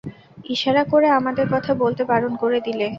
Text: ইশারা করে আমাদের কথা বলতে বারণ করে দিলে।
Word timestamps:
ইশারা 0.45 0.83
করে 0.83 1.07
আমাদের 1.19 1.45
কথা 1.53 1.71
বলতে 1.75 2.01
বারণ 2.05 2.33
করে 2.41 2.59
দিলে। 2.67 2.87